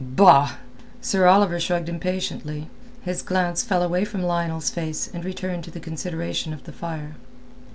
[0.03, 0.53] "Bah!"
[0.99, 2.71] Sir Oliver shrugged impatiently;
[3.03, 7.17] his glance fell away from Lionel's face and returned to the consideration of the fire.